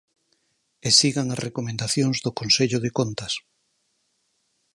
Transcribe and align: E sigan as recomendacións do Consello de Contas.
E 0.87 0.89
sigan 0.99 1.27
as 1.33 1.41
recomendacións 1.47 2.17
do 2.25 2.31
Consello 2.39 2.77
de 2.85 2.91
Contas. 2.97 3.33